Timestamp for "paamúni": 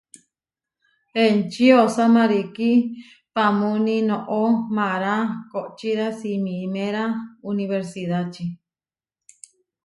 3.33-3.95